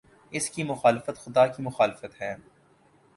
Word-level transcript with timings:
اس 0.31 0.49
کی 0.49 0.63
مخالفت 0.63 1.17
خدا 1.17 1.47
کی 1.47 1.63
مخالفت 1.63 2.21
ہے۔ 2.21 2.35